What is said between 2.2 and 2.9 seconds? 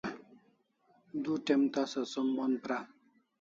mon pra